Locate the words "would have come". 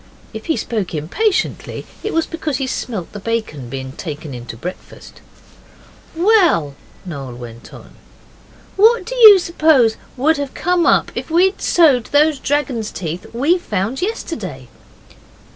10.17-10.87